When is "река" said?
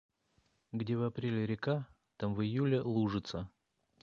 1.45-1.87